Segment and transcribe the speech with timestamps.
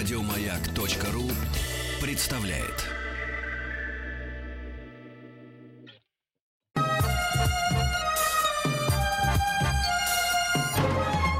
[0.00, 1.30] Радиомаяк.ру
[2.00, 2.86] представляет.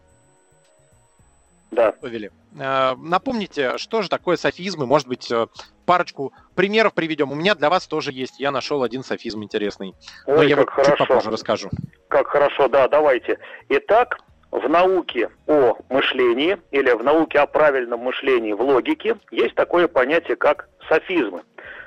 [1.72, 1.94] да.
[1.94, 2.30] Повели.
[2.60, 4.86] Э, напомните, что же такое софизмы?
[4.86, 5.48] Может быть, э,
[5.86, 7.32] парочку примеров приведем.
[7.32, 8.40] У меня для вас тоже есть.
[8.40, 9.94] Я нашел один софизм интересный.
[10.26, 10.92] Ой, Но я как вот хорошо.
[10.92, 11.70] чуть попозже расскажу.
[12.08, 13.40] Как хорошо, да, давайте.
[13.70, 14.20] Итак,
[14.52, 20.36] в науке о мышлении или в науке о правильном мышлении в логике есть такое понятие,
[20.36, 21.44] как софизмы.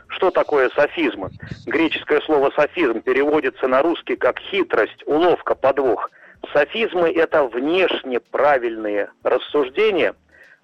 [0.09, 1.31] Что такое софизмы?
[1.67, 6.11] Греческое слово софизм переводится на русский как хитрость, уловка, подвох.
[6.53, 10.15] Софизмы– это внешне правильные рассуждения,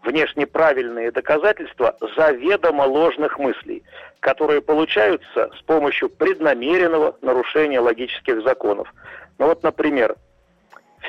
[0.02, 3.82] внешне правильные доказательства заведомо ложных мыслей,
[4.20, 8.92] которые получаются с помощью преднамеренного нарушения логических законов.
[9.38, 10.16] Ну вот, например,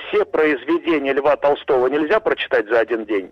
[0.08, 3.32] все произведения Льва Толстого нельзя прочитать за один день.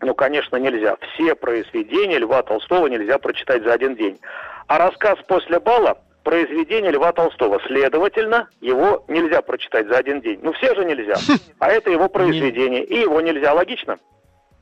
[0.00, 0.96] Ну, конечно, нельзя.
[1.14, 4.18] Все произведения Льва Толстого нельзя прочитать за один день.
[4.66, 7.60] А рассказ «После бала»– произведение Льва Толстого.
[7.66, 10.40] Следовательно, его нельзя прочитать за один день.
[10.42, 11.14] Ну, все же нельзя.
[11.60, 12.84] А это его произведение.
[12.84, 13.54] И его нельзя.
[13.54, 13.98] Логично?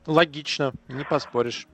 [0.05, 1.67] Логично, не поспоришь.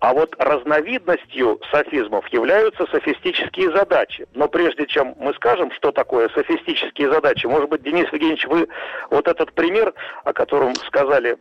[0.00, 4.26] А вот разновидностью софизмов являются софистические задачи.
[4.34, 8.68] Но прежде чем мы скажем, что такое софистические задачи, может быть, Денис Евгеньевич, вы
[9.10, 9.94] вот этот пример,
[10.24, 11.38] о котором сказали,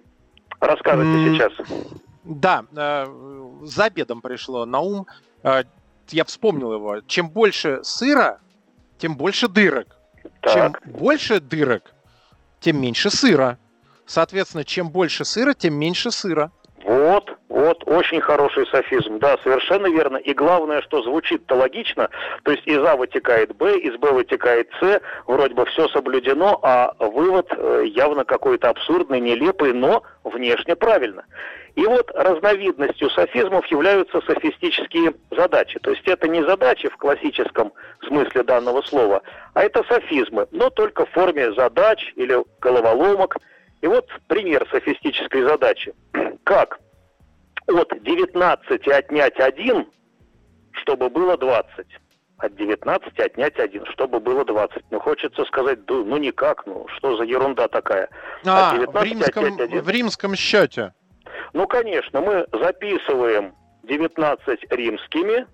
[0.62, 1.52] расскажете mm, сейчас.
[2.24, 3.06] Да, э,
[3.64, 5.06] за обедом пришло на ум,
[5.44, 5.64] э,
[6.10, 7.02] я вспомнил его.
[7.02, 8.40] Чем больше сыра,
[8.98, 9.98] тем больше дырок.
[10.42, 10.54] Так.
[10.54, 11.94] Чем больше дырок,
[12.62, 13.58] тем меньше сыра.
[14.06, 16.52] Соответственно, чем больше сыра, тем меньше сыра.
[16.86, 19.18] Вот, вот, очень хороший софизм.
[19.18, 20.18] Да, совершенно верно.
[20.18, 22.10] И главное, что звучит-то логично,
[22.44, 26.94] то есть из А вытекает Б, из Б вытекает С, вроде бы все соблюдено, а
[27.00, 31.26] вывод э, явно какой-то абсурдный, нелепый, но внешне правильно.
[31.74, 35.80] И вот разновидностью софизмов являются софистические задачи.
[35.80, 37.74] То есть это не задачи в классическом
[38.08, 39.24] смысле данного слова,
[39.56, 43.38] а это софизмы, но только в форме задач или головоломок–
[43.86, 45.94] и вот пример софистической задачи.
[46.44, 46.80] Как
[47.68, 49.88] от 19 отнять 1,
[50.82, 51.86] чтобы было 20?
[52.38, 54.84] От 19 отнять 1, чтобы было 20.
[54.90, 58.10] Ну, хочется сказать, ну никак, ну что за ерунда такая?
[58.44, 60.94] А, в, римском, в римском счете.
[61.54, 63.54] Ну, конечно, мы записываем
[63.84, 65.46] 19 римскими,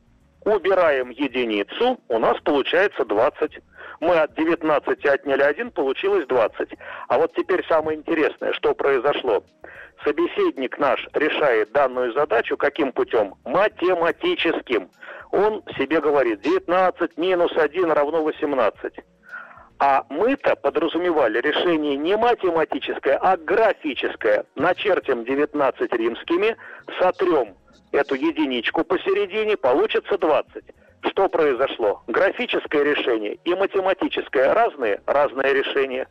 [0.45, 3.59] убираем единицу, у нас получается 20
[4.01, 6.69] мы от 19 отняли 1, получилось 20.
[7.07, 9.43] А вот теперь самое интересное, что произошло.
[10.03, 13.35] Собеседник наш решает данную задачу каким путем?
[13.45, 14.89] Математическим.
[15.29, 18.93] Он себе говорит, 19 минус 1 равно 18.
[19.79, 24.45] А мы-то подразумевали решение не математическое, а графическое.
[24.55, 26.57] Начертим 19 римскими,
[26.99, 27.55] сотрем
[27.91, 30.63] эту единичку посередине, получится 20.
[31.03, 32.03] Что произошло?
[32.07, 36.07] Графическое решение и математическое разные, разные решения.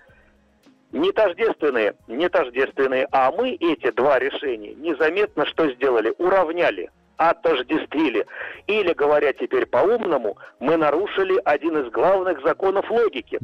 [0.93, 6.13] Не тождественные, не тождественные, а мы эти два решения незаметно что сделали?
[6.19, 6.91] Уравняли.
[7.17, 8.27] отождествили.
[8.67, 13.39] Или, говоря теперь по-умному, мы нарушили один из главных законов логики.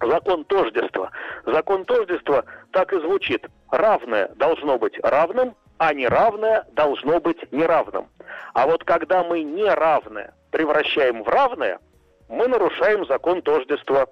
[0.00, 1.10] Закон тождества.
[1.46, 3.46] Закон тождества так и звучит.
[3.70, 8.08] Равное должно быть равным, а неравное должно быть неравным.
[8.52, 11.80] А вот когда мы неравное превращаем в равное,
[12.28, 14.06] мы нарушаем закон тождества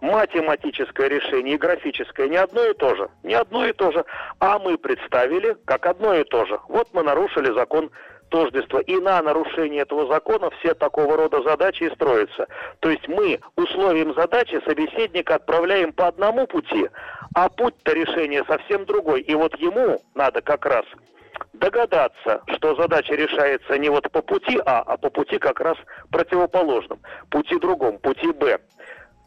[0.00, 3.10] математическое решение и графическое не одно и то же.
[3.22, 4.02] Не одно и то же.
[4.40, 6.58] А мы представили как одно и то же.
[6.68, 7.90] Вот мы нарушили закон
[8.30, 8.80] тождества.
[8.80, 12.46] И на нарушение этого закона все такого рода задачи и строятся.
[12.80, 16.88] То есть мы условием задачи собеседника отправляем по одному пути,
[17.34, 19.20] а путь-то решения совсем другой.
[19.20, 20.86] И вот ему надо как раз
[21.52, 25.76] догадаться, что задача решается не вот по пути А, а по пути как раз
[26.10, 27.00] противоположным,
[27.30, 28.58] пути другом, пути Б.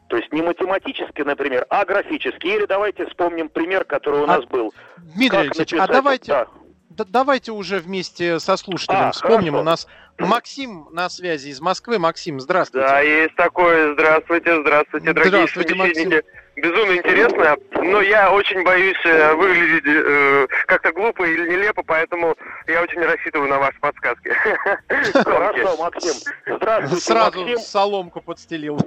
[0.07, 2.47] То есть не математически, например, а графически.
[2.47, 4.73] Или давайте вспомним пример, который у нас а, был.
[4.97, 6.47] Дмитрий Алексеевич, а давайте, да.
[6.89, 9.53] да, давайте уже вместе со слушателем а, вспомним.
[9.53, 9.61] Хорошо.
[9.61, 9.87] У нас
[10.19, 11.97] Максим на связи из Москвы.
[11.97, 12.87] Максим, здравствуйте.
[12.87, 13.93] Да, есть такое.
[13.93, 15.75] Здравствуйте, здравствуйте, дорогие здравствуйте.
[15.75, 16.11] Максим.
[16.55, 22.35] Безумно интересно, но я очень боюсь э, выглядеть э, как-то глупо или нелепо, поэтому
[22.67, 24.29] я очень рассчитываю на ваши подсказки.
[25.13, 26.13] Хорошо, Максим.
[26.45, 27.57] Здравствуйте, Сразу Максим.
[27.59, 28.79] соломку подстелил.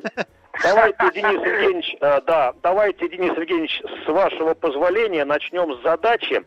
[0.63, 6.43] Давайте, Денис Евгеньевич, э, да, давайте, Денис Евгеньевич, с вашего позволения начнем с задачи,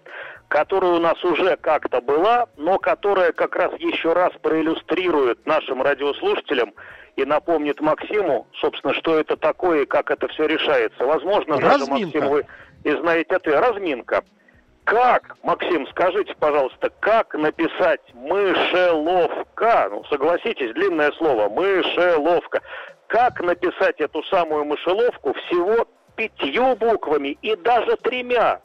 [0.48, 6.74] которая у нас уже как-то была, но которая как раз еще раз проиллюстрирует нашим радиослушателям
[7.16, 11.06] и напомнит Максиму, собственно, что это такое и как это все решается.
[11.06, 11.80] Возможно, Разминка.
[11.80, 12.46] даже, Максим, вы
[12.84, 13.60] и знаете это.
[13.60, 14.24] Разминка.
[14.84, 19.90] Как, Максим, скажите, пожалуйста, как написать мышеловка?
[19.92, 22.62] Ну, согласитесь, длинное слово, мышеловка
[23.12, 25.86] как написать эту самую мышеловку всего
[26.16, 28.62] пятью буквами и даже тремя.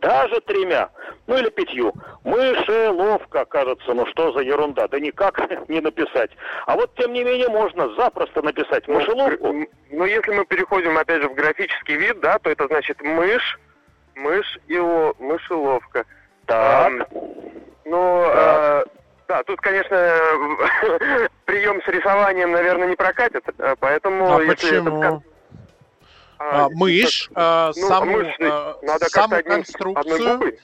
[0.00, 0.90] Даже тремя.
[1.26, 1.92] Ну или пятью.
[2.24, 4.86] Мышеловка, кажется, ну что за ерунда.
[4.88, 6.30] Да никак не написать.
[6.66, 9.52] А вот тем не менее можно запросто написать ну, мышеловку.
[9.52, 13.58] Ну, ну если мы переходим опять же в графический вид, да, то это значит мышь,
[14.14, 16.04] мышь и о, мышеловка.
[16.46, 16.56] Так.
[16.56, 16.90] А,
[17.84, 18.80] ну, да.
[18.80, 18.84] А,
[19.28, 19.96] да, тут, конечно,
[21.44, 24.36] прием с рисованием, наверное, не прокатит, э, поэтому...
[24.36, 25.02] А почему?
[25.02, 25.22] Это...
[26.38, 28.38] А, а, мышь, а, ну, саму, мышь,
[28.82, 30.56] надо саму конструкцию...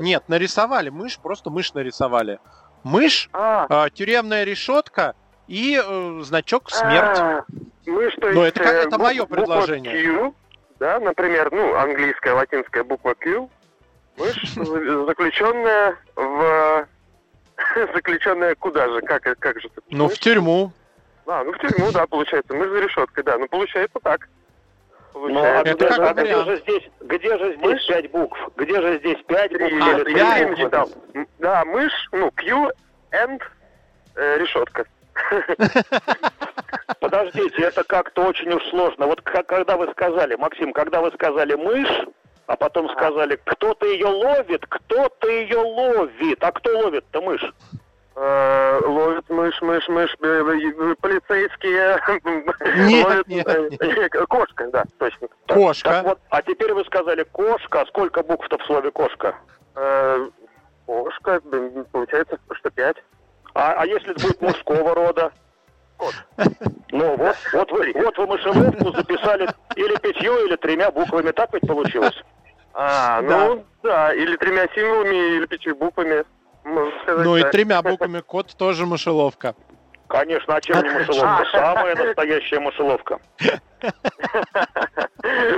[0.00, 2.38] Нет, нарисовали мышь, просто мышь нарисовали.
[2.84, 3.66] Мышь, а.
[3.68, 5.14] А, тюремная решетка
[5.48, 7.18] и э, значок смерть.
[7.18, 7.44] А,
[7.86, 8.38] мышь, то есть...
[8.38, 10.04] Но это, это э, мое предложение.
[10.04, 10.34] Q,
[10.78, 13.48] да, например, ну, английская, латинская буква Q.
[14.18, 16.86] Мышь, заключенная в
[17.94, 19.00] Заключенная куда же?
[19.02, 19.70] Как, как же?
[19.90, 20.72] Ну, в тюрьму.
[21.26, 22.54] А, ну в тюрьму, да, получается.
[22.54, 23.38] Мы за решеткой, да.
[23.38, 24.28] Ну, получается так.
[25.18, 27.86] Ну, а где, же, где же здесь, где же здесь мышь?
[27.86, 28.38] пять букв?
[28.56, 29.62] Где же здесь пять букв?
[29.62, 30.56] А, или я буквы?
[30.56, 30.90] читал.
[31.38, 32.70] Да, мышь, ну, Q,
[33.12, 33.42] and,
[34.14, 34.84] э, решетка.
[37.00, 39.06] Подождите, это как-то очень уж сложно.
[39.06, 42.06] Вот когда вы сказали, Максим, когда вы сказали мышь,
[42.46, 46.44] а потом сказали, кто-то ее ловит, кто-то ее ловит.
[46.44, 47.52] А кто ловит-то мышь?
[48.18, 52.00] Э, ловит мышь, мышь, мышь, э, э, полицейские.
[52.88, 53.46] Нет, ловят, нет,
[54.28, 55.28] Кошка, да, точно.
[55.46, 55.90] Кошка.
[55.90, 57.82] Так, вот, а теперь вы сказали кошка.
[57.82, 59.34] А сколько букв-то в слове кошка?
[60.86, 61.42] кошка,
[61.92, 62.96] получается, что пять.
[63.54, 65.30] А, а если это будет мужского рода?
[65.98, 66.14] Кот.
[66.92, 71.66] Ну вот, вот вы, вот вы мышеловку записали или пятью, или тремя буквами, так ведь
[71.66, 72.16] получилось?
[72.72, 76.24] А, ну да, или тремя символами, или пятью буквами.
[77.02, 79.54] Сказать, ну и тремя буквами код тоже мышеловка.
[80.08, 81.46] Конечно, а чем не мышеловка?
[81.52, 83.18] Самая настоящая мышеловка.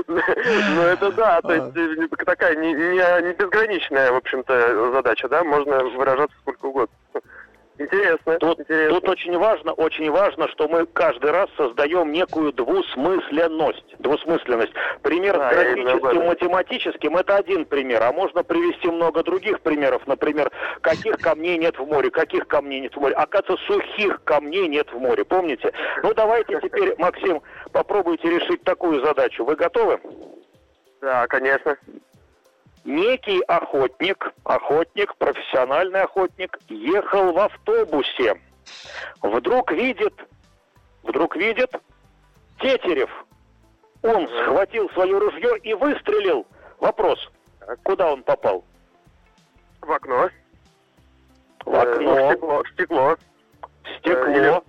[0.04, 2.74] Ну это да, то есть э, такая не
[3.32, 6.94] безграничная, в общем-то, задача, да, можно выражаться сколько угодно.
[7.78, 8.38] Интересно.
[8.38, 9.00] Тут, интересно.
[9.00, 13.96] тут очень важно, очень важно, что мы каждый раз создаем некую двусмысленность.
[14.00, 14.72] Двусмысленность.
[15.02, 20.04] Пример а, графическим, математическим это один пример, а можно привести много других примеров.
[20.06, 23.14] Например, каких камней нет в море, каких камней нет в море.
[23.14, 25.24] Оказывается, сухих камней нет в море.
[25.24, 25.72] Помните?
[26.02, 27.42] Ну давайте теперь, Максим,
[27.72, 29.44] попробуйте решить такую задачу.
[29.44, 30.00] Вы готовы?
[31.00, 31.76] Да, конечно
[32.84, 38.40] некий охотник, охотник, профессиональный охотник, ехал в автобусе.
[39.22, 40.14] Вдруг видит,
[41.02, 41.70] вдруг видит
[42.60, 43.10] Тетерев.
[44.02, 46.46] Он схватил свое ружье и выстрелил.
[46.78, 47.18] Вопрос,
[47.82, 48.64] куда он попал?
[49.80, 50.30] В окно.
[51.64, 52.32] В окно.
[52.32, 53.16] Э, в стекло.
[53.98, 54.28] Стекло.
[54.28, 54.62] Или,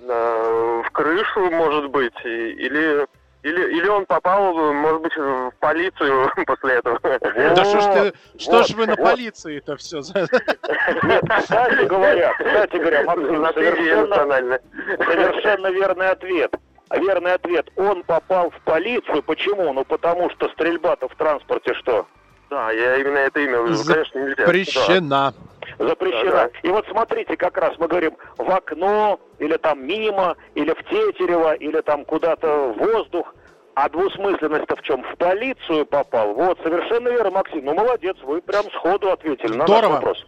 [0.00, 3.06] э, в крышу, может быть, или,
[3.48, 6.98] или Или, он попал, может быть, в полицию после этого.
[7.02, 10.00] Да что ж ты, что ж вы на полиции это все?
[10.00, 14.60] Кстати говоря, кстати говоря, Максим, совершенно,
[15.04, 16.54] совершенно верный ответ.
[16.90, 17.70] Верный ответ.
[17.76, 19.22] Он попал в полицию.
[19.22, 19.72] Почему?
[19.72, 22.06] Ну, потому что стрельба-то в транспорте что?
[22.50, 24.46] Да, я именно это имел в виду, конечно, нельзя.
[24.46, 25.34] Запрещена.
[25.78, 26.30] Запрещена.
[26.30, 26.50] Да, да.
[26.62, 31.52] И вот смотрите, как раз мы говорим в окно, или там мимо, или в Тетерево,
[31.54, 33.34] или там куда-то в воздух.
[33.80, 35.04] А двусмысленность-то в чем?
[35.04, 36.34] В полицию попал.
[36.34, 37.64] Вот, совершенно верно, Максим.
[37.64, 39.92] Ну, молодец, вы прям сходу ответили на Здорово.
[39.92, 40.26] наш вопрос.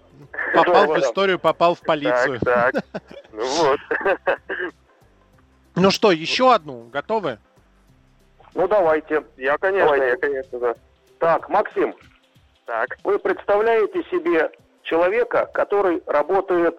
[0.54, 2.38] Попал Здорово, в историю, попал в полицию.
[2.38, 3.02] Так, так.
[3.32, 3.80] Ну вот.
[5.74, 6.84] Ну что, еще одну?
[6.92, 7.38] Готовы?
[8.54, 9.24] Ну, давайте.
[9.36, 10.06] Я, конечно, давайте.
[10.10, 10.74] я, конечно, да.
[11.18, 11.96] Так, Максим,
[12.66, 12.98] так.
[13.02, 14.48] Вы представляете себе
[14.84, 16.78] человека, который работает,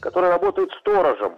[0.00, 1.34] который работает сторожем?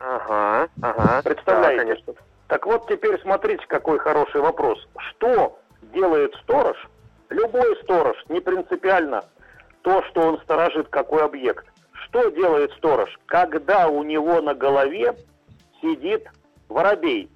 [0.00, 1.20] Ага, ага.
[1.22, 1.76] Представляете?
[1.76, 2.14] Да, конечно.
[2.52, 4.86] Так вот теперь смотрите, какой хороший вопрос.
[4.98, 5.58] Что
[5.94, 6.76] делает сторож?
[7.30, 9.24] Любой сторож, не принципиально
[9.80, 11.64] то, что он сторожит какой объект.
[11.92, 13.08] Что делает сторож?
[13.24, 15.16] Когда у него на голове
[15.80, 16.28] сидит
[16.68, 17.30] воробей,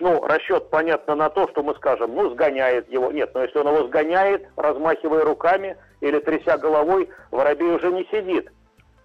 [0.00, 3.10] ну, расчет, понятно, на то, что мы скажем, ну, сгоняет его.
[3.10, 8.52] Нет, но если он его сгоняет, размахивая руками или тряся головой, воробей уже не сидит.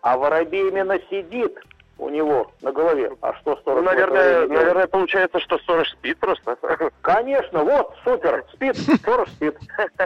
[0.01, 1.58] А воробей именно сидит
[2.00, 3.12] у него на голове.
[3.22, 3.84] А что сторож?
[3.84, 6.58] Ну, наверное, наверное, получается, что сторож спит просто.
[7.01, 9.58] Конечно, вот, супер, спит, сторож спит.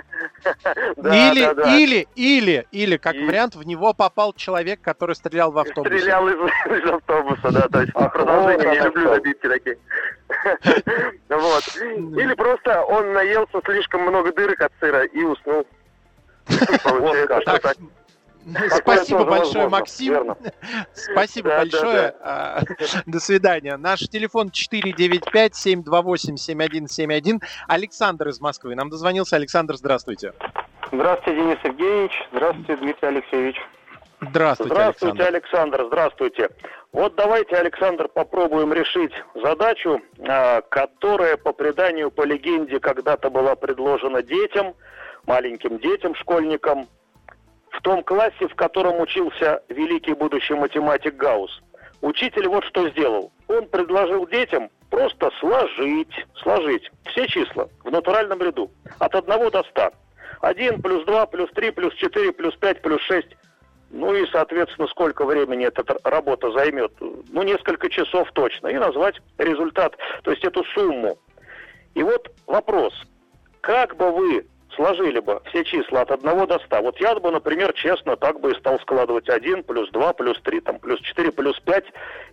[0.97, 5.97] Или, или, или, или, как вариант, в него попал человек, который стрелял в автобусе.
[5.97, 9.77] Стрелял из автобуса, да, то есть продолжение, не люблю забитки такие.
[11.29, 11.63] Вот.
[11.77, 15.65] Или просто он наелся слишком много дырок от сыра и уснул.
[16.83, 17.77] Получается, что так.
[18.69, 20.13] Спасибо большое, Максим.
[20.13, 20.35] Верно.
[20.93, 22.15] Спасибо да, большое.
[22.23, 22.75] Да, да.
[23.05, 23.77] До свидания.
[23.77, 27.39] Наш телефон 495-728-7171.
[27.67, 28.73] Александр из Москвы.
[28.75, 29.35] Нам дозвонился.
[29.35, 30.33] Александр, здравствуйте.
[30.91, 32.13] Здравствуйте, Денис Евгеньевич.
[32.31, 33.57] Здравствуйте, Дмитрий Алексеевич.
[34.21, 35.81] Здравствуйте, Здравствуйте, Александр.
[35.81, 35.87] Александр.
[35.87, 36.49] Здравствуйте.
[36.91, 44.21] Вот давайте, Александр, попробуем решить задачу, а, которая по преданию, по легенде, когда-то была предложена
[44.21, 44.75] детям,
[45.25, 46.87] маленьким детям, школьникам,
[47.71, 51.61] в том классе, в котором учился великий будущий математик Гаусс.
[52.01, 53.31] Учитель вот что сделал.
[53.47, 59.91] Он предложил детям просто сложить, сложить все числа в натуральном ряду от 1 до 100.
[60.41, 63.27] 1 плюс 2 плюс 3 плюс 4 плюс 5 плюс 6.
[63.91, 66.93] Ну и, соответственно, сколько времени эта работа займет?
[66.99, 68.67] Ну, несколько часов точно.
[68.67, 71.17] И назвать результат, то есть эту сумму.
[71.93, 72.93] И вот вопрос.
[73.59, 76.81] Как бы вы сложили бы все числа от 1 до 100.
[76.81, 80.61] Вот я бы, например, честно так бы и стал складывать 1 плюс 2 плюс 3,
[80.61, 81.85] там, плюс 4 плюс 5.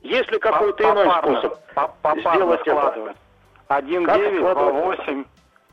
[0.02, 3.14] Есть ли какой-то иной способ по сделать это?
[3.68, 5.24] 1, 9, 2, 8,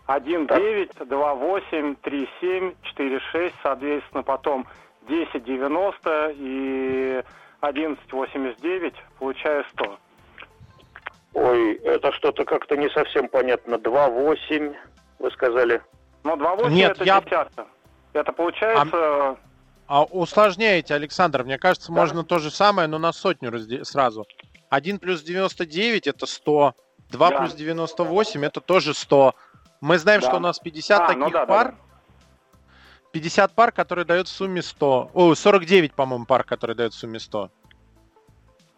[0.07, 4.67] 1, 9, 2, 8, 3, 7, 4, 6, соответственно, потом
[5.07, 7.23] 10, 90 и
[7.61, 9.97] 11, 89, получаю 100.
[11.35, 13.77] Ой, это что-то как-то не совсем понятно.
[13.77, 14.73] 2, 8,
[15.19, 15.81] вы сказали.
[16.25, 17.21] Но 2,8 Нет, это я...
[17.21, 17.67] десятка.
[18.13, 18.97] Это получается...
[18.97, 19.37] А...
[19.87, 21.43] А усложняете, Александр.
[21.43, 21.93] Мне кажется, да?
[21.93, 23.85] можно то же самое, но на сотню разде...
[23.85, 24.25] сразу.
[24.69, 26.73] 1 плюс 99 это 100.
[27.11, 27.37] 2 да.
[27.37, 29.35] плюс 98 это тоже 100.
[29.81, 30.27] Мы знаем, да.
[30.27, 31.71] что у нас 50 а, таких ну да, пар.
[31.73, 31.77] Да,
[33.11, 35.11] 50 пар, которые дают в сумме 100.
[35.13, 37.51] О, 49, по-моему, пар, которые дают в сумме 100.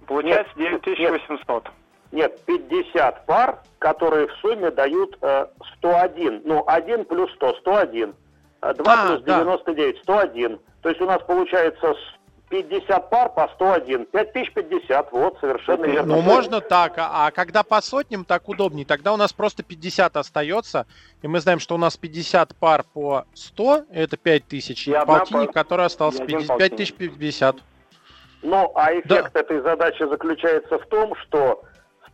[0.06, 1.64] Получается 9800.
[1.64, 1.74] Нет.
[2.18, 5.46] Нет, 50 пар, которые в сумме дают э,
[5.78, 6.42] 101.
[6.46, 8.16] Ну, 1 плюс 100, 101.
[8.60, 10.02] 2 а, плюс 99, да.
[10.02, 10.60] 101.
[10.82, 11.94] То есть у нас получается
[12.50, 14.08] 50 пар по 101.
[14.08, 16.16] 5050, вот, совершенно ну, верно.
[16.16, 18.88] Ну, можно так, а, а когда по сотням, так удобнее.
[18.88, 20.88] Тогда у нас просто 50 остается,
[21.22, 25.54] и мы знаем, что у нас 50 пар по 100, это 5000, и, и полтинник,
[25.54, 25.64] пар...
[25.64, 27.58] который остался, 50, 5050.
[28.42, 29.40] Ну, а эффект да.
[29.40, 31.64] этой задачи заключается в том, что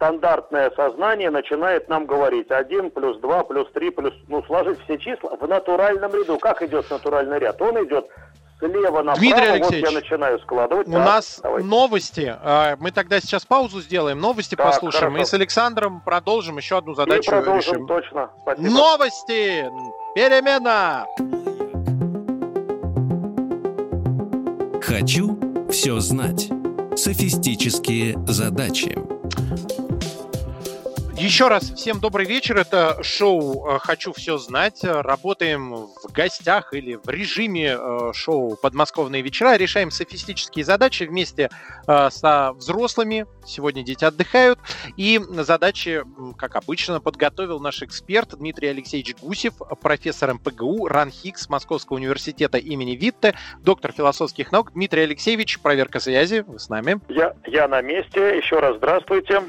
[0.03, 4.13] стандартное сознание начинает нам говорить 1 плюс 2 плюс 3 плюс...
[4.27, 6.37] Ну, сложить все числа в натуральном ряду.
[6.39, 7.61] Как идет натуральный ряд?
[7.61, 8.07] Он идет
[8.59, 10.87] слева направо, Дмитрий Алексеевич, вот я начинаю складывать.
[10.87, 11.67] У так, нас давайте.
[11.67, 12.35] новости.
[12.41, 15.13] А, мы тогда сейчас паузу сделаем, новости так, послушаем.
[15.13, 15.23] Хорошо.
[15.23, 17.21] И с Александром продолжим еще одну задачу.
[17.21, 17.87] И продолжим, решим.
[17.87, 18.29] точно.
[18.41, 18.69] Спасибо.
[18.69, 19.65] Новости!
[20.15, 21.05] Перемена!
[24.81, 26.49] Хочу все знать.
[26.95, 28.97] Софистические задачи.
[31.23, 32.57] Еще раз всем добрый вечер.
[32.57, 34.83] Это шоу э, «Хочу все знать».
[34.83, 39.55] Работаем в гостях или в режиме э, шоу «Подмосковные вечера».
[39.55, 41.49] Решаем софистические задачи вместе
[41.87, 43.25] э, со взрослыми.
[43.45, 44.59] Сегодня дети отдыхают.
[44.97, 46.03] И задачи,
[46.37, 53.33] как обычно, подготовил наш эксперт Дмитрий Алексеевич Гусев, профессор МПГУ, РАНХИКС Московского университета имени Витте,
[53.61, 54.73] доктор философских наук.
[54.73, 56.99] Дмитрий Алексеевич, проверка связи, вы с нами.
[57.07, 58.37] Я, я на месте.
[58.39, 59.41] Еще раз здравствуйте.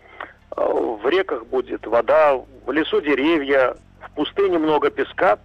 [0.55, 5.39] э, в реках будет вода, в лесу деревья, в пустыне много песка.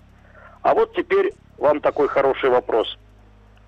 [0.63, 2.97] А вот теперь вам такой хороший вопрос.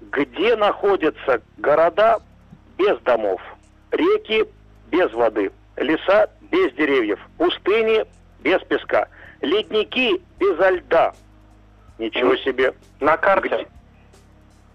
[0.01, 2.21] Где находятся города
[2.79, 3.41] без домов,
[3.91, 4.45] реки
[4.93, 8.05] без воды, леса без деревьев, пустыни
[8.45, 9.09] без песка–
[9.43, 11.13] Ледники безо льда.
[11.99, 12.75] Ничего себе.
[13.01, 13.49] На карте.
[13.49, 13.69] Где?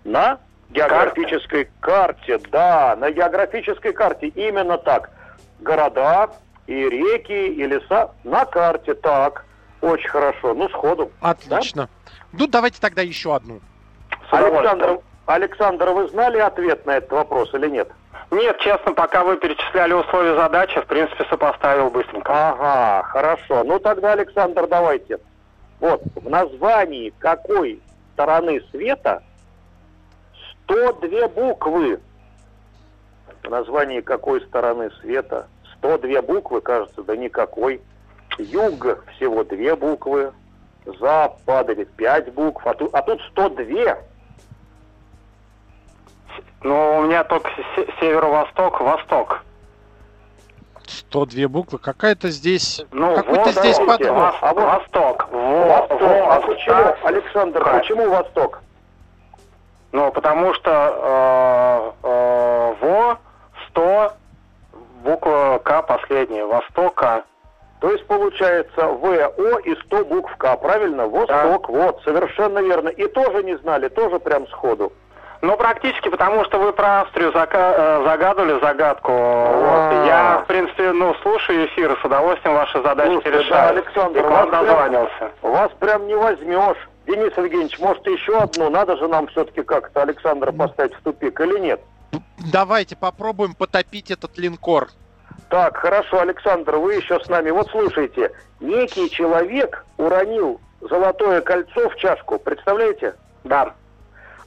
[0.03, 2.37] На географической карте.
[2.37, 4.27] карте, да, на географической карте.
[4.27, 5.09] Именно так.
[5.59, 6.29] Города
[6.67, 8.93] и реки, и леса на карте.
[8.93, 9.45] Так,
[9.81, 10.53] очень хорошо.
[10.53, 11.11] Ну, сходу.
[11.21, 11.83] Отлично.
[11.83, 12.11] Да?
[12.33, 13.61] Ну, давайте тогда еще одну.
[14.29, 17.89] Александр, Александр, вы знали ответ на этот вопрос или нет?
[18.29, 22.33] Нет, честно, пока вы перечисляли условия задачи, в принципе, сопоставил быстренько.
[22.33, 23.63] Ага, хорошо.
[23.63, 25.19] Ну тогда, Александр, давайте.
[25.79, 27.81] Вот, в названии какой
[28.13, 29.23] стороны света
[30.65, 32.01] 102 буквы.
[33.43, 37.81] В названии какой стороны света 102 буквы, кажется, да никакой.
[38.37, 40.33] Юг всего две буквы,
[40.99, 43.97] запад или пять букв, а тут, а тут 102.
[46.61, 47.49] Ну, у меня только
[47.99, 49.43] северо-восток, восток.
[50.87, 51.79] 102 буквы.
[51.79, 52.83] Какая-то здесь...
[52.91, 54.35] Ну, Какой-то вот, здесь подвох.
[54.41, 54.63] А вот...
[54.63, 55.27] Восток.
[55.31, 56.01] Во, восток.
[56.01, 57.81] Во, а почему, Александр, как?
[57.81, 58.61] почему Восток?
[59.91, 63.19] Ну, потому что э, э, ВО,
[63.69, 64.13] 100,
[65.03, 67.23] буква К последняя, Востока.
[67.79, 71.07] То есть получается ВО и 100 букв К, правильно?
[71.07, 71.73] Восток, да.
[71.73, 72.89] вот, совершенно верно.
[72.89, 74.91] И тоже не знали, тоже прям сходу.
[75.41, 79.11] Ну, практически, потому что вы про Австрию э, загадывали загадку.
[79.11, 80.05] Вот.
[80.05, 83.49] Я, в принципе, ну, слушаю эфир, с удовольствием ваши задачи Слушайте, решаю.
[83.49, 85.31] Да, Александр, и к вам дозванивался.
[85.41, 86.77] Вас прям не возьмешь.
[87.05, 88.69] Денис Евгеньевич, может, еще одну?
[88.69, 91.81] Надо же нам все-таки как-то Александра поставить в тупик или нет?
[92.51, 94.89] Давайте попробуем потопить этот линкор.
[95.49, 97.51] Так, хорошо, Александр, вы еще с нами.
[97.51, 103.15] Вот слушайте, некий человек уронил золотое кольцо в чашку, представляете?
[103.43, 103.73] Да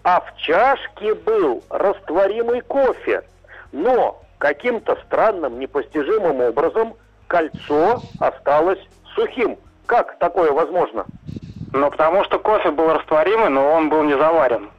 [0.04, 3.22] а в чашке был растворимый кофе.
[3.72, 6.94] Но каким-то странным, непостижимым образом
[7.28, 8.80] кольцо осталось
[9.14, 9.58] сухим.
[9.86, 11.06] Как такое возможно?
[11.72, 14.70] Ну, потому что кофе был растворимый, но он был не заварен.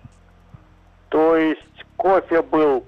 [1.09, 1.61] То есть
[1.95, 2.83] кофе был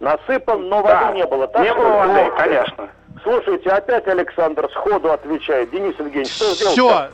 [0.00, 1.04] насыпан, но да.
[1.04, 1.62] воды не было, так?
[1.62, 2.88] Не было воды, конечно.
[3.22, 5.70] Слушайте, опять Александр сходу отвечает.
[5.70, 6.72] Денис Евгеньевич, что сделать?
[6.72, 7.10] Все,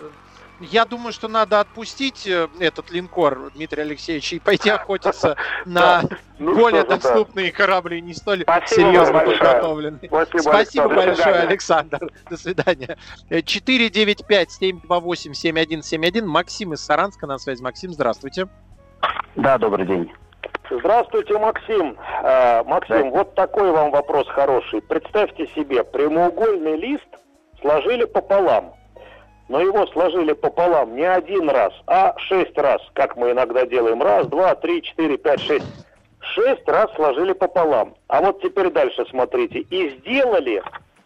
[0.61, 6.03] я думаю, что надо отпустить э, этот линкор Дмитрия Алексеевича и пойти охотиться на
[6.38, 10.09] ну более доступные корабли, не столь серьезно подготовленные.
[10.38, 12.11] Спасибо большое, Александр.
[12.31, 12.97] До свидания.
[13.31, 16.25] 495-728-7171.
[16.25, 17.62] Максим из Саранска на связи.
[17.62, 18.49] Максим, здравствуйте.
[19.35, 20.12] Да, добрый день.
[20.71, 21.97] Здравствуйте, Максим.
[22.23, 24.81] А, Максим, вот такой вам вопрос хороший.
[24.83, 27.07] Представьте себе, прямоугольный лист
[27.61, 28.75] сложили пополам
[29.49, 34.03] но его сложили пополам не один раз, а шесть раз, как мы иногда делаем.
[34.03, 35.67] Раз, два, три, четыре, пять, шесть.
[36.21, 37.95] Шесть раз сложили пополам.
[38.09, 39.61] А вот теперь дальше смотрите.
[39.61, 40.63] И сделали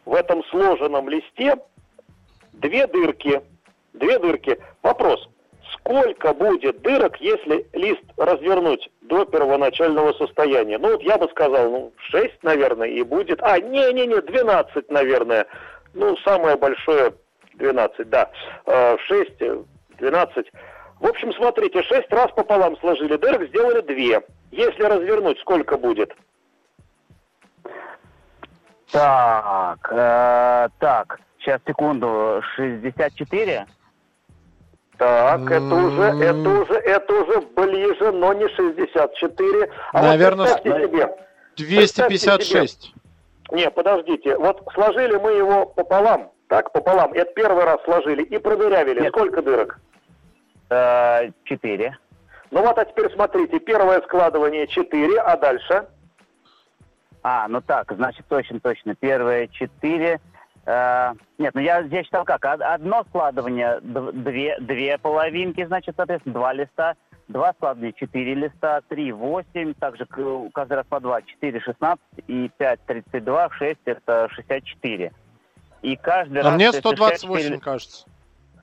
[0.07, 1.57] в этом сложенном листе
[2.55, 3.43] две дырки.
[3.93, 4.59] Две дырки.
[4.83, 5.29] Вопрос.
[5.75, 10.79] Сколько будет дырок, если лист развернуть до первоначального состояния?
[10.79, 13.43] Ну, вот я бы сказал, ну, 6, наверное, и будет.
[13.43, 15.47] А, не-не-не, 12, наверное.
[15.93, 17.13] Ну, самое большое
[17.61, 18.31] 12, да.
[18.67, 19.63] 6, э,
[19.99, 20.47] 12.
[20.99, 24.23] В общем, смотрите, 6 раз пополам сложили дырок, сделали 2.
[24.51, 26.13] Если развернуть, сколько будет?
[28.91, 33.67] Так, э, так, сейчас, секунду, 64?
[34.99, 39.71] Так, это уже, это уже, это уже ближе, но не 64.
[39.93, 41.17] А Наверное, вот себе,
[41.57, 42.95] 256.
[43.53, 44.37] Не, подождите.
[44.37, 46.31] Вот сложили мы его пополам.
[46.51, 47.13] Так, пополам.
[47.13, 49.03] Это первый раз сложили и продырявили.
[49.03, 49.13] Нет.
[49.15, 49.79] Сколько дырок?
[50.69, 51.97] Э, четыре.
[52.51, 53.61] Ну вот, а теперь смотрите.
[53.61, 55.87] Первое складывание четыре, а дальше?
[57.23, 58.97] А, ну так, значит, точно-точно.
[58.97, 60.21] Первое четыре.
[60.67, 62.45] Э, нет, ну я здесь считал как.
[62.45, 66.97] Одно складывание, две, две половинки, значит, соответственно, два листа.
[67.29, 70.05] Два складывания, четыре листа, три, восемь, также
[70.53, 75.13] каждый раз по два, четыре, шестнадцать и пять, тридцать два, шесть, это шестьдесят четыре.
[75.83, 76.55] И каждый а раз...
[76.55, 77.61] мне 128, 64...
[77.61, 78.07] кажется.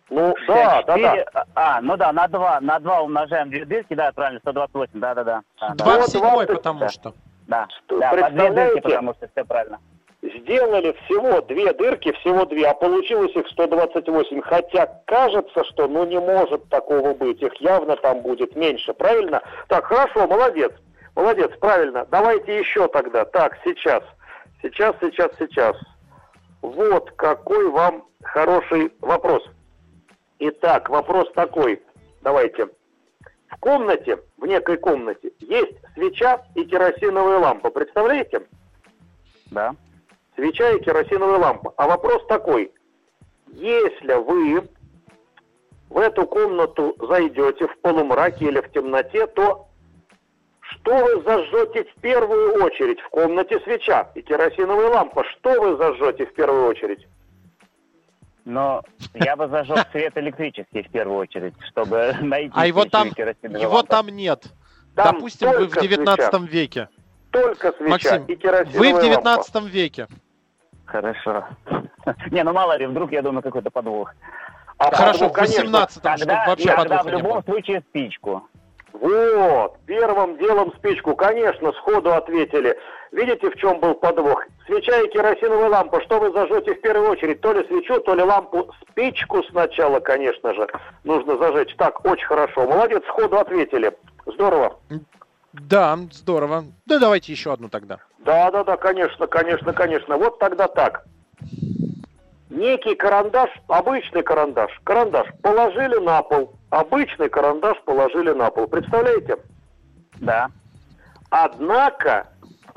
[0.10, 1.45] Ну, да, да, да.
[1.53, 5.23] А, ну да, на два, на два умножаем две дырки, да, правильно, 128, да, да,
[5.23, 5.41] да.
[5.75, 6.89] 27, потому да.
[6.89, 7.13] что.
[7.47, 9.80] Да, да, по две дырки, потому что все правильно
[10.21, 14.41] сделали всего две дырки, всего две, а получилось их 128.
[14.41, 19.41] Хотя кажется, что ну не может такого быть, их явно там будет меньше, правильно?
[19.67, 20.71] Так, хорошо, молодец,
[21.15, 22.06] молодец, правильно.
[22.10, 23.25] Давайте еще тогда.
[23.25, 24.03] Так, сейчас,
[24.62, 25.75] сейчас, сейчас, сейчас.
[26.62, 29.43] Вот какой вам хороший вопрос.
[30.39, 31.82] Итак, вопрос такой.
[32.22, 32.67] Давайте.
[33.50, 37.70] В комнате, в некой комнате, есть свеча и керосиновая лампа.
[37.70, 38.46] Представляете?
[39.52, 39.76] Да
[40.38, 41.74] свеча и керосиновая лампа.
[41.76, 42.72] А вопрос такой,
[43.48, 44.67] если вы
[45.89, 49.66] в эту комнату зайдете в полумраке или в темноте, то
[50.71, 52.99] что вы зажжете в первую очередь?
[53.01, 55.23] В комнате свеча и керосиновая лампа.
[55.23, 57.08] Что вы зажжете в первую очередь?
[58.45, 58.82] Но
[59.13, 64.08] я бы зажег свет электрический в первую очередь, чтобы найти А его там, его там
[64.08, 64.45] нет.
[64.95, 66.38] Там Допустим, вы в 19 свеча.
[66.51, 66.89] веке.
[67.32, 69.67] Только свеча Максим, и керосиновая вы в 19 лампа.
[69.69, 70.08] веке.
[70.86, 71.45] Хорошо.
[72.32, 74.13] Не, ну мало ли, вдруг, я думаю, какой-то подвох.
[74.77, 78.47] А Хорошо, в 18 тогда, вообще тогда в любом случае спичку.
[78.99, 82.75] Вот, первым делом спичку, конечно, сходу ответили.
[83.12, 84.43] Видите, в чем был подвох?
[84.65, 86.01] Свеча и керосиновая лампа.
[86.01, 87.39] Что вы зажжете в первую очередь?
[87.41, 88.71] То ли свечу, то ли лампу.
[88.81, 90.67] Спичку сначала, конечно же,
[91.03, 91.75] нужно зажечь.
[91.77, 92.67] Так, очень хорошо.
[92.67, 93.95] Молодец, сходу ответили.
[94.25, 94.79] Здорово.
[95.53, 96.65] Да, здорово.
[96.86, 97.99] Да давайте еще одну тогда.
[98.19, 100.17] Да, да, да, конечно, конечно, конечно.
[100.17, 101.05] Вот тогда так.
[102.49, 108.67] Некий карандаш, обычный карандаш, карандаш положили на пол, обычный карандаш положили на пол.
[108.67, 109.38] Представляете?
[110.19, 110.49] Да.
[111.30, 112.27] Однако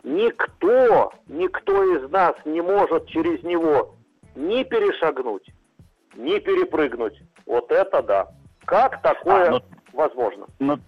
[0.02, 3.94] никто, никто из нас не может через него
[4.34, 5.48] ни перешагнуть,
[6.16, 7.20] ни перепрыгнуть.
[7.46, 8.28] Вот это да.
[8.64, 10.46] Как такое а, ну, возможно?
[10.58, 10.78] Ну,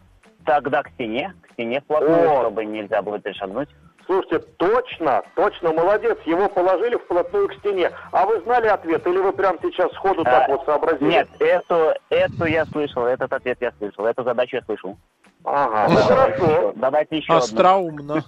[0.45, 2.41] тогда к стене, к стене вплотную, О.
[2.43, 3.69] чтобы нельзя было перешагнуть.
[4.07, 7.91] Слушайте, точно, точно, молодец, его положили вплотную к стене.
[8.11, 11.09] А вы знали ответ или вы прямо сейчас сходу так а, вот сообразили?
[11.09, 14.97] Нет, эту, эту я слышал, этот ответ я слышал, эту задачу я слышал.
[15.45, 16.73] Ага, ну хорошо.
[16.77, 18.25] Давайте еще Остроумно.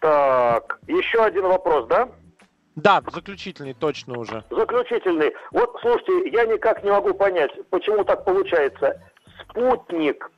[0.00, 2.08] Так, еще один вопрос, да?
[2.74, 4.42] Да, заключительный точно уже.
[4.50, 5.32] Заключительный.
[5.52, 9.00] Вот, слушайте, я никак не могу понять, почему так получается
[9.42, 10.30] спутник,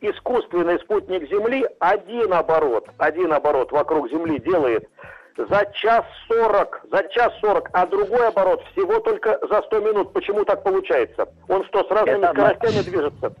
[0.00, 4.88] искусственный спутник Земли, один оборот, один оборот вокруг Земли делает
[5.36, 10.12] за час сорок, за час сорок, а другой оборот всего только за сто минут.
[10.12, 11.28] Почему так получается?
[11.48, 12.82] Он что, с разными это скоростями одно...
[12.82, 13.32] движется?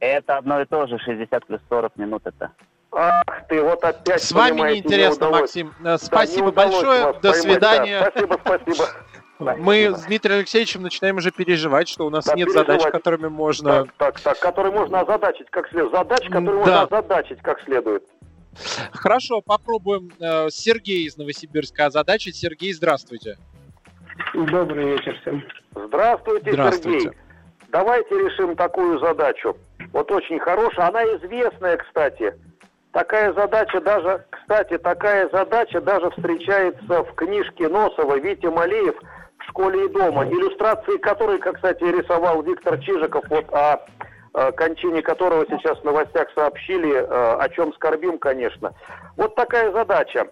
[0.00, 2.50] Это одно и то же, 60 плюс 40 минут это.
[2.92, 5.74] Ах ты, вот опять, С вами неинтересно, не Максим.
[5.98, 8.00] Спасибо да, большое, до свидания.
[8.00, 8.84] Да, спасибо, спасибо.
[9.40, 13.84] Мы с Дмитрием Алексеевичем начинаем уже переживать, что у нас да, нет задач, которыми можно...
[13.84, 15.92] Так, так, так, которые можно озадачить как следует.
[15.92, 16.54] Задач, которые да.
[16.54, 18.04] можно озадачить как следует.
[18.92, 20.10] Хорошо, попробуем.
[20.20, 22.36] Э, Сергей из Новосибирска озадачить.
[22.36, 23.38] Сергей, здравствуйте.
[24.34, 25.42] Добрый вечер всем.
[25.74, 27.00] Здравствуйте, здравствуйте.
[27.00, 27.18] Сергей.
[27.68, 29.56] Давайте решим такую задачу.
[29.92, 32.34] Вот очень хорошая, она известная, кстати.
[32.92, 38.96] Такая задача даже, кстати, такая задача даже встречается в книжке Носова Витя Малеев
[39.40, 43.84] в школе и дома, иллюстрации которой, как, кстати, рисовал Виктор Чижиков, вот о,
[44.52, 48.72] кончине которого сейчас в новостях сообщили, о чем скорбим, конечно.
[49.16, 50.28] Вот такая задача.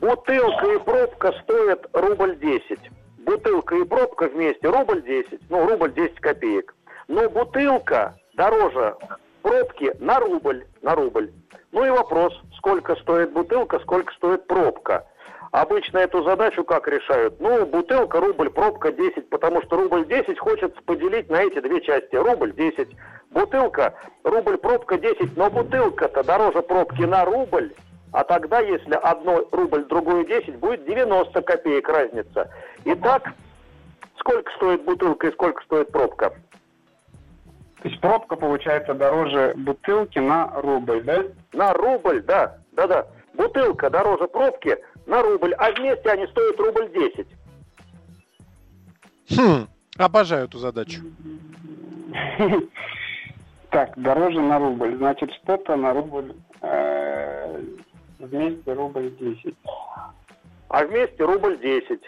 [0.00, 2.78] Бутылка и пробка стоят рубль 10.
[3.18, 6.74] Бутылка и пробка вместе рубль 10, ну, рубль 10 копеек.
[7.08, 8.96] Но бутылка дороже
[9.42, 11.32] пробки на рубль, на рубль.
[11.72, 15.06] Ну и вопрос, сколько стоит бутылка, сколько стоит пробка.
[15.58, 17.40] Обычно эту задачу как решают?
[17.40, 22.14] Ну, бутылка, рубль, пробка 10, потому что рубль 10 хочется поделить на эти две части.
[22.14, 22.88] Рубль 10,
[23.32, 23.92] бутылка,
[24.22, 27.72] рубль, пробка 10, но бутылка-то дороже пробки на рубль,
[28.12, 32.48] а тогда, если одно рубль, другое 10, будет 90 копеек разница.
[32.84, 33.32] Итак,
[34.16, 36.34] сколько стоит бутылка и сколько стоит пробка?
[37.82, 41.24] То есть пробка получается дороже бутылки на рубль, да?
[41.52, 43.08] На рубль, да, да-да.
[43.38, 47.26] Бутылка дороже пробки на рубль, а вместе они стоят рубль 10.
[49.30, 51.00] Хм, обожаю эту задачу.
[53.70, 54.96] Так, дороже на рубль.
[54.96, 57.62] Значит, что-то на рубль э,
[58.18, 59.54] вместе рубль 10.
[60.70, 62.00] А вместе рубль 10.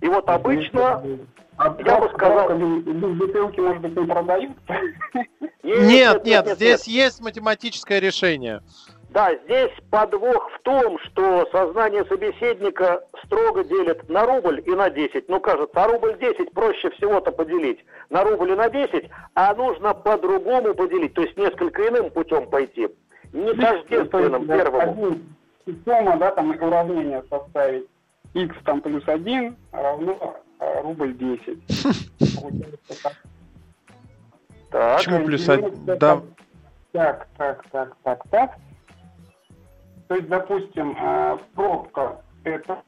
[0.00, 1.02] И вот обычно,
[1.58, 2.48] А я бы сказал...
[2.56, 4.56] Бутылки, может быть, не продают?
[5.62, 8.62] Нет, нет, здесь есть математическое решение.
[9.16, 15.30] Да, здесь подвох в том, что сознание собеседника строго делит на рубль и на 10.
[15.30, 19.94] Ну, кажется, а рубль 10 проще всего-то поделить на рубль и на 10, а нужно
[19.94, 22.88] по-другому поделить, то есть несколько иным путем пойти.
[23.32, 25.16] Не тождественным первому.
[25.64, 27.86] Сумма, да, там уравнение составить.
[28.34, 31.42] x там плюс 1 равно э, рубль 10.
[32.42, 33.14] Получается так.
[34.70, 35.68] Так, Почему плюс И один?
[35.86, 36.22] это Да.
[36.92, 38.50] Так, так, так, так, так.
[40.08, 42.82] То есть, допустим, э, пробка это,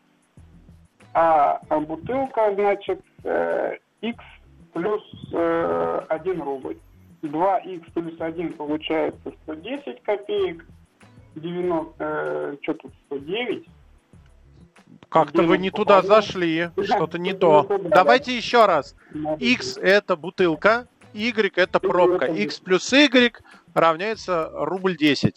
[1.15, 4.23] а бутылка, значит, э, x
[4.73, 5.03] плюс
[5.33, 6.79] э, 1 рубль.
[7.23, 10.65] 2х плюс 1 получается 110 копеек.
[11.35, 13.67] 90, э, что тут, 109?
[15.09, 17.67] Как-то вы не туда зашли, что-то не то.
[17.85, 18.95] Давайте еще раз.
[19.39, 22.27] X это бутылка, Y это пробка.
[22.27, 23.33] X плюс Y
[23.75, 25.37] равняется рубль 10.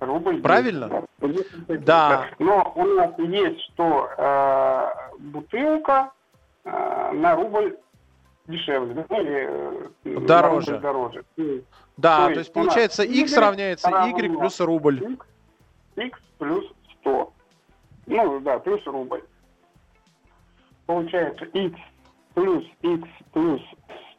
[0.00, 0.42] Рубль 10.
[0.42, 0.88] Правильно?
[1.18, 1.78] Да.
[1.78, 2.28] Да.
[2.38, 6.12] Но у нас есть, что э, бутылка
[6.64, 7.76] э, на рубль
[8.46, 9.48] дешевле, да, или
[10.04, 10.72] э, Дороже.
[10.72, 11.24] рубль дороже.
[11.96, 15.02] Да, То то есть получается X равняется Y плюс рубль.
[15.02, 15.26] X,
[15.96, 16.64] X плюс
[17.00, 17.32] 100.
[18.06, 19.22] Ну, да, плюс рубль.
[20.86, 21.78] Получается X
[22.34, 23.60] плюс X плюс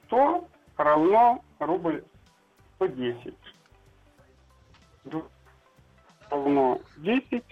[0.07, 2.03] 100 равно рубль
[2.75, 3.33] 110.
[6.29, 7.43] Равно 10,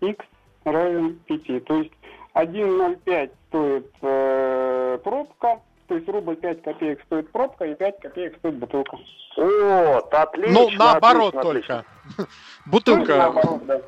[0.00, 0.24] X
[0.64, 1.64] равен 5.
[1.64, 1.92] То есть
[2.34, 8.56] 1,05 стоит э, пробка, то есть рубль 5 копеек стоит пробка и 5 копеек стоит
[8.56, 8.98] бутылка.
[9.36, 10.52] Вот, отлично.
[10.52, 11.84] Ну, наоборот отлично, отлично.
[12.16, 12.30] только.
[12.66, 13.16] Бутылка.
[13.16, 13.80] Наоборот, да.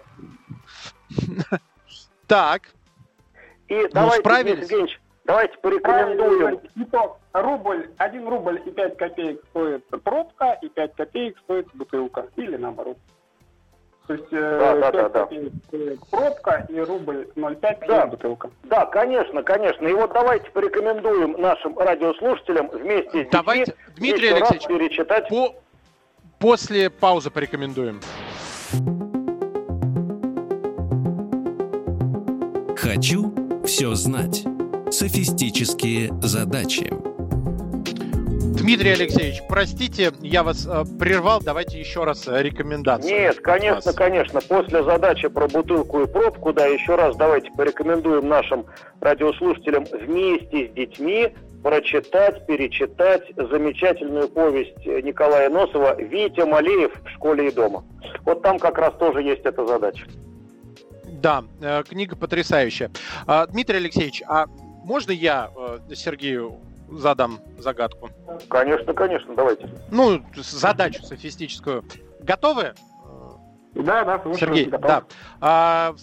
[2.27, 2.63] Так,
[3.67, 4.59] И давайте, справились.
[4.59, 6.61] Дмитрий Евгеньевич, давайте порекомендуем.
[6.77, 7.19] Итог.
[7.33, 12.29] Рубль, 1 рубль и 5 копеек стоит пробка, и 5 копеек стоит бутылка.
[12.37, 12.99] Или наоборот.
[14.11, 15.27] То есть э, Да, да, 5 да, да.
[15.69, 18.07] стоит пробка, и рубль 0,5 Да.
[18.07, 18.51] бутылка.
[18.65, 19.87] Да, конечно, конечно.
[19.87, 25.29] И вот давайте порекомендуем нашим радиослушателям вместе с Давайте, детьми Дмитрий Алексеевич, перечитать.
[25.29, 25.55] по...
[26.41, 28.01] после паузы порекомендуем.
[32.77, 33.33] Хочу
[33.65, 34.45] все знать.
[34.91, 36.91] Софистические задачи.
[38.61, 43.11] Дмитрий Алексеевич, простите, я вас э, прервал, давайте еще раз э, рекомендации.
[43.11, 44.41] Нет, конечно, конечно.
[44.43, 48.67] После задачи про бутылку и пробку, да, еще раз давайте порекомендуем нашим
[49.01, 57.51] радиослушателям вместе с детьми прочитать, перечитать замечательную повесть Николая Носова «Витя Малеев в школе и
[57.51, 57.83] дома».
[58.25, 60.05] Вот там как раз тоже есть эта задача.
[61.07, 62.91] Да, э, книга потрясающая.
[63.27, 64.47] А, Дмитрий Алексеевич, а
[64.85, 68.11] можно я э, Сергею задам загадку?
[68.49, 69.69] Конечно, конечно, давайте.
[69.91, 71.85] Ну, задачу софистическую.
[72.21, 72.75] Готовы?
[73.75, 74.55] Да, да, слушаю.
[74.55, 74.87] Сергей, готов.
[74.89, 75.05] да.
[75.41, 75.95] А,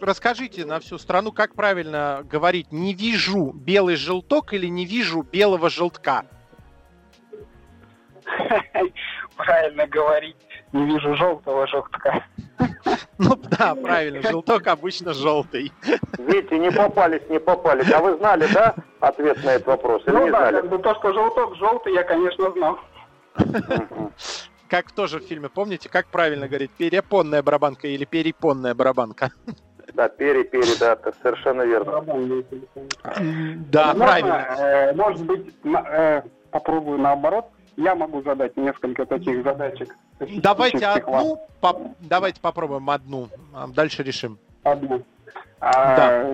[0.00, 5.70] расскажите на всю страну, как правильно говорить «не вижу белый желток» или «не вижу белого
[5.70, 6.26] желтка»?
[9.36, 10.36] Правильно говорить.
[10.72, 12.24] Не вижу желтого желтка.
[13.18, 15.72] Ну да, правильно, желток обычно желтый.
[16.18, 17.90] Видите, не попались, не попались.
[17.92, 20.02] А вы знали, да, ответ на этот вопрос?
[20.06, 20.56] Или Ну не да, знали?
[20.60, 22.78] как бы то, что желток желтый, я, конечно, знал.
[24.68, 29.30] Как тоже в фильме, помните, как правильно говорить, перепонная барабанка или перепонная барабанка?
[29.94, 32.02] Да, пери-пери, да, это совершенно верно.
[33.70, 34.46] Да, правильно.
[34.58, 37.46] э, может быть, э, попробую наоборот.
[37.76, 39.94] Я могу задать несколько таких задачек.
[40.18, 44.38] Давайте одну, поп- давайте попробуем одну, а дальше решим.
[44.62, 45.02] Одну.
[45.60, 46.32] А,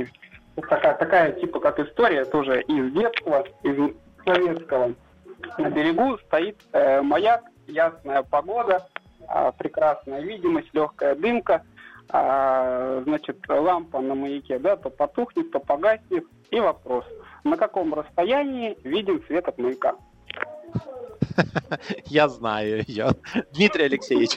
[0.57, 4.94] такая, такая типа как история, тоже из детства, из советского.
[5.59, 8.87] На берегу стоит э, маяк, ясная погода,
[9.26, 11.62] а, прекрасная видимость, легкая дымка.
[12.11, 16.24] А, значит, лампа на маяке, да, то потухнет, то погаснет.
[16.50, 17.05] И вопрос,
[17.42, 19.94] на каком расстоянии виден свет от маяка?
[22.06, 23.11] Я знаю ее.
[23.52, 24.37] Дмитрий Алексеевич.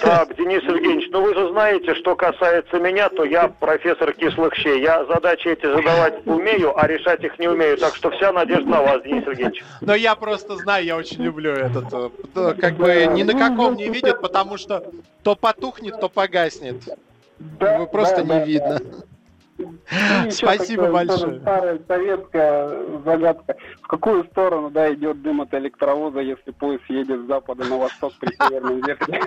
[0.00, 4.82] Так, Денис Евгеньевич, ну вы же знаете, что касается меня, то я профессор кислых щей.
[4.82, 7.76] Я задачи эти задавать умею, а решать их не умею.
[7.78, 9.64] Так что вся надежда на вас, Денис Евгеньевич.
[9.80, 11.84] Но я просто знаю, я очень люблю этот.
[12.34, 14.84] Э, как бы ни на каком не видит, потому что
[15.22, 16.82] то потухнет, то погаснет.
[17.60, 18.80] Его просто не видно.
[20.30, 21.40] Спасибо большое.
[21.40, 23.56] Старая советская загадка.
[23.82, 28.12] В какую сторону да, идет дым от электровоза, если поезд едет с запада на восток
[28.20, 29.20] при северном ветре?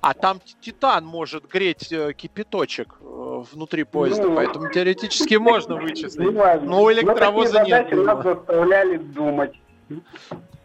[0.00, 6.32] А там титан может греть э, кипяточек э, внутри поезда, ну, поэтому теоретически можно вычислить.
[6.62, 7.92] Но у электровоза нет.
[7.92, 9.52] Нас заставляли думать.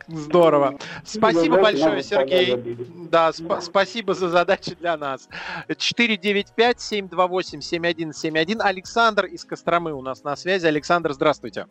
[0.08, 0.76] Здорово.
[1.04, 2.78] Спасибо большое, Сергей.
[3.12, 5.28] Да, сп- спасибо за задачи для нас.
[5.68, 8.62] 495-728-7171.
[8.62, 10.66] Александр из Костромы у нас на связи.
[10.66, 11.68] Александр, здравствуйте.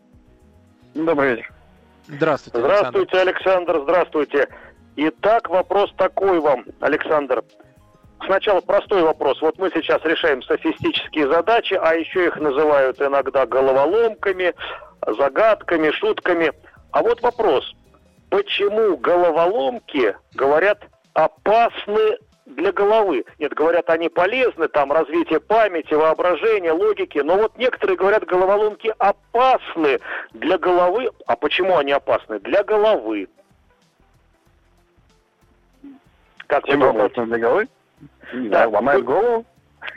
[0.95, 1.53] Добрый вечер.
[2.09, 2.89] Здравствуйте, Александр.
[2.89, 4.49] Здравствуйте, Александр, здравствуйте.
[4.97, 7.43] Итак, вопрос такой вам, Александр.
[8.25, 9.41] Сначала простой вопрос.
[9.43, 14.55] Вот мы сейчас решаем софистические задачи, а еще их называют иногда головоломками,
[15.19, 16.53] загадками, шутками.
[16.93, 17.75] А вот вопрос
[18.31, 20.83] почему головоломки, говорят,
[21.15, 23.25] опасны для головы.
[23.39, 29.99] Нет, говорят, они полезны, там развитие памяти, воображения, логики, но вот некоторые говорят, головоломки опасны
[30.33, 31.11] для головы.
[31.27, 32.39] А почему они опасны?
[32.41, 33.29] Для головы.
[36.47, 37.69] Как Чем опасны для головы?
[38.33, 39.45] Да, ломает голову?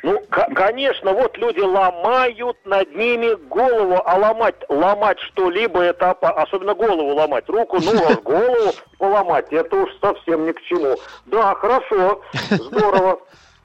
[0.04, 0.22] Ну,
[0.56, 7.50] конечно, вот люди ломают над ними голову, а ломать, ломать что-либо, это особенно голову ломать,
[7.50, 10.96] руку, ну, а голову поломать, это уж совсем ни к чему.
[11.26, 13.20] Да, хорошо, здорово.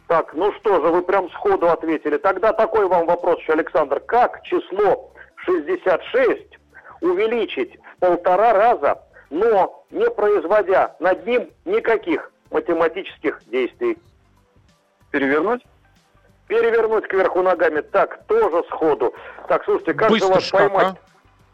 [0.06, 2.18] Так, ну что же, вы прям сходу ответили.
[2.18, 4.00] Тогда такой вам вопрос еще, Александр.
[4.00, 6.58] Как число 66
[7.00, 13.96] увеличить в полтора раза, но не производя над ним никаких математических действий?
[15.10, 15.62] Перевернуть?
[16.60, 17.80] Перевернуть кверху ногами.
[17.80, 19.14] Так, тоже сходу.
[19.48, 20.86] Так, слушайте, как Быстро же вас шкаф, поймать?
[20.86, 20.96] А?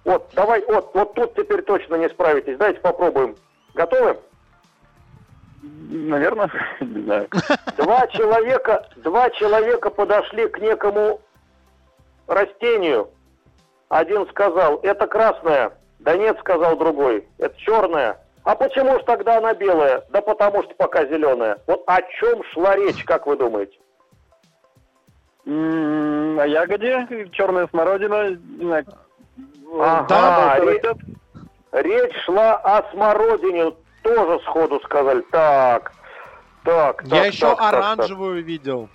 [0.05, 2.57] Вот, давай, вот, вот тут теперь точно не справитесь.
[2.57, 3.37] Давайте попробуем.
[3.75, 4.19] Готовы?
[5.63, 7.29] Наверное, не знаю.
[7.77, 11.21] Два человека, два человека подошли к некому
[12.27, 13.11] растению.
[13.89, 15.73] Один сказал, это красное.
[15.99, 18.19] Да нет, сказал другой, это черное.
[18.45, 20.03] А почему же тогда она белая?
[20.11, 21.59] Да потому что пока зеленая.
[21.67, 23.77] Вот о чем шла речь, как вы думаете?
[25.45, 28.87] На ягоде, черная смородина, не знаю.
[29.79, 30.83] Ага, да, речь,
[31.73, 33.73] речь шла о смородине,
[34.03, 35.23] тоже сходу сказали.
[35.31, 35.93] Так,
[36.65, 38.89] так, Я так, еще так, оранжевую так, видел.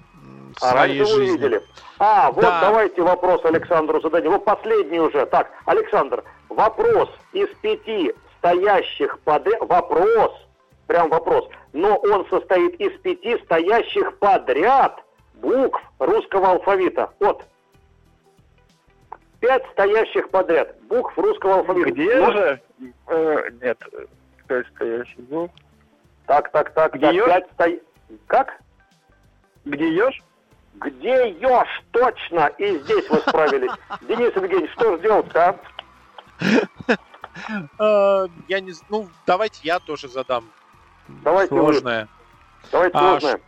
[0.61, 1.33] Оранжевую жизни.
[1.33, 1.61] видели?
[1.99, 2.61] А, вот да.
[2.61, 4.31] давайте вопрос Александру зададим.
[4.31, 5.25] Вот последний уже.
[5.25, 9.61] Так, Александр, вопрос из пяти стоящих подряд...
[9.61, 10.31] Вопрос,
[10.87, 11.49] прям вопрос.
[11.73, 15.03] Но он состоит из пяти стоящих подряд
[15.41, 17.11] букв русского алфавита.
[17.19, 17.45] Вот.
[19.39, 21.91] Пять стоящих подряд букв русского алфавита.
[21.91, 22.31] Где Но...
[22.31, 22.61] же?
[23.07, 23.79] Э, нет,
[24.47, 25.53] пять стоящих букв.
[26.25, 28.17] Так, так, так, Где так, пять сто...
[28.27, 28.59] Как?
[29.65, 30.21] Где еж?
[30.75, 31.83] Где еж?
[31.91, 32.47] Точно!
[32.57, 33.71] И здесь вы справились.
[34.01, 35.59] Денис Евгеньевич, что сделать-то,
[37.77, 38.27] а?
[38.47, 38.73] Я не...
[38.89, 40.49] Ну, давайте я тоже задам.
[41.23, 42.07] Давайте Сложное.
[42.71, 43.39] Давайте а, сложное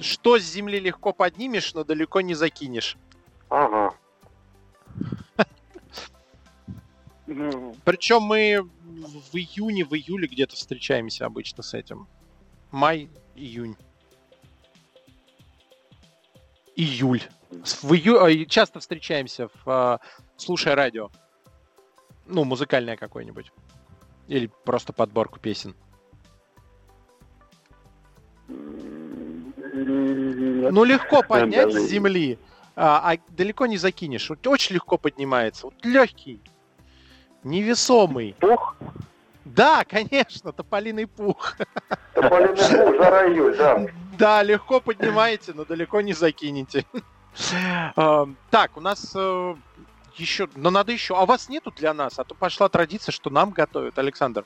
[0.00, 2.96] что с земли легко поднимешь, но далеко не закинешь.
[3.48, 3.94] Ага.
[7.26, 12.08] Причем мы в июне, в июле где-то встречаемся обычно с этим.
[12.70, 13.76] Май, июнь.
[16.74, 17.22] Июль.
[17.50, 18.46] В ию...
[18.46, 20.00] Часто встречаемся, в, а,
[20.36, 21.10] слушая радио.
[22.26, 23.52] Ну, музыкальное какое-нибудь.
[24.28, 25.74] Или просто подборку песен.
[29.84, 32.38] Ну, легко поднять с земли,
[32.76, 34.28] а, а далеко не закинешь.
[34.30, 35.66] Вот очень легко поднимается.
[35.66, 36.40] Вот легкий,
[37.42, 38.34] невесомый.
[38.38, 38.76] Пух?
[39.44, 41.56] Да, конечно, тополиный пух.
[42.14, 43.86] Тополиный пух, жара июль, да.
[44.18, 46.84] Да, легко поднимаете, но далеко не закинете.
[47.96, 49.54] А, так, у нас э,
[50.16, 51.16] еще, но надо еще.
[51.16, 52.18] А у вас нету для нас?
[52.18, 54.44] А то пошла традиция, что нам готовят, Александр.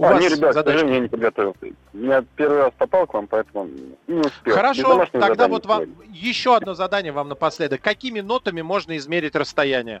[0.00, 0.86] У а, вас не, ребят, задачки?
[0.86, 1.54] я не подготовил.
[1.92, 3.68] Я первый раз попал к вам, поэтому
[4.06, 4.56] не успел.
[4.56, 7.82] Хорошо, тогда вот вам еще одно задание вам напоследок.
[7.82, 10.00] Какими нотами можно измерить расстояние?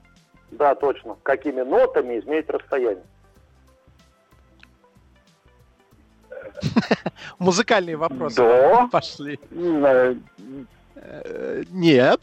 [0.52, 1.18] Да, точно.
[1.22, 3.04] Какими нотами измерить расстояние?
[7.38, 8.88] Музыкальные вопросы да.
[8.90, 9.38] пошли.
[9.52, 10.14] Э,
[11.68, 12.22] нет.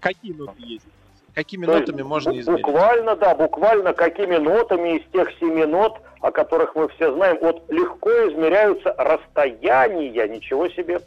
[0.00, 0.86] Какие ноты есть?
[1.34, 2.64] Какими То нотами можно измерить?
[2.64, 7.62] Буквально, да, буквально какими нотами из тех семи нот, о которых мы все знаем, вот
[7.70, 11.00] легко измеряются расстояния, ничего себе.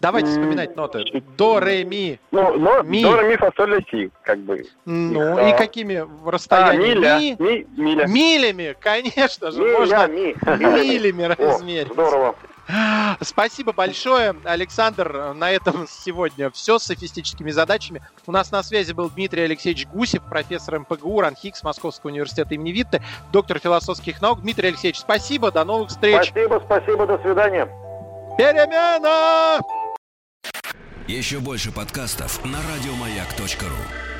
[0.00, 1.04] Давайте вспоминать ноты.
[1.36, 2.20] До, ре, ми.
[2.30, 3.02] Ну, но, ми.
[3.02, 4.64] До, ре, ми, фа, соль, ля, си, как бы.
[4.84, 5.50] Ну, да.
[5.50, 7.04] и какими расстояниями?
[7.04, 8.06] А, миля, ми, миля.
[8.06, 9.60] Милями, конечно же.
[9.60, 10.36] Миля, можно ми.
[10.56, 11.92] милями размерить.
[11.92, 12.36] Здорово.
[13.20, 15.32] Спасибо большое, Александр.
[15.34, 18.02] На этом сегодня все с софистическими задачами.
[18.26, 23.02] У нас на связи был Дмитрий Алексеевич Гусев, профессор МПГУ, РАНХИКС Московского университета имени Витте,
[23.32, 24.42] доктор философских наук.
[24.42, 26.28] Дмитрий Алексеевич, спасибо, до новых встреч.
[26.28, 27.66] Спасибо, спасибо, до свидания.
[28.36, 29.60] Перемена!
[31.06, 34.17] Еще больше подкастов на радиомаяк.ру